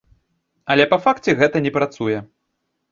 [0.75, 2.19] Але па факце гэта не працуе.